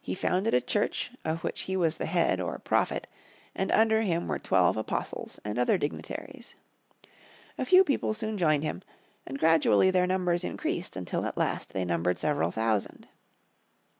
He 0.00 0.16
founded 0.16 0.52
a 0.52 0.60
Church 0.60 1.12
of 1.24 1.44
which 1.44 1.60
he 1.60 1.76
was 1.76 1.96
head 1.98 2.40
or 2.40 2.58
"prophet" 2.58 3.06
and 3.54 3.70
under 3.70 4.02
him 4.02 4.26
were 4.26 4.40
twelve 4.40 4.76
apostles 4.76 5.38
and 5.44 5.60
other 5.60 5.78
dignitaries. 5.78 6.56
A 7.56 7.64
few 7.64 7.84
people 7.84 8.12
soon 8.12 8.36
joined 8.36 8.64
him 8.64 8.82
and 9.24 9.38
gradually 9.38 9.92
their 9.92 10.08
numbers 10.08 10.42
increased 10.42 10.96
until 10.96 11.24
at 11.24 11.38
last 11.38 11.72
they 11.72 11.84
numbered 11.84 12.18
several 12.18 12.50
thousand. 12.50 13.06